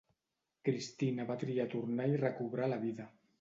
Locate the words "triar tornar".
1.43-2.09